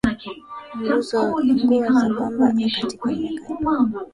[0.77, 3.99] nguo za pamba katika miaka ya elfu moja mia tisa sitini Sabini na moja